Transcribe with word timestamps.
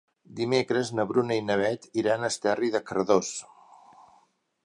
Dimecres 0.37 0.89
na 0.99 1.05
Bruna 1.11 1.37
i 1.41 1.43
na 1.49 1.57
Beth 1.61 1.85
iran 2.03 2.25
a 2.25 2.31
Esterri 2.35 2.73
de 2.79 2.83
Cardós. 2.89 3.31